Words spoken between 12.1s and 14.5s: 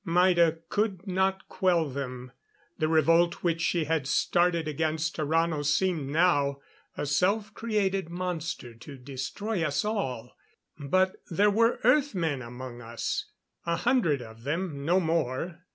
men among us. A hundred of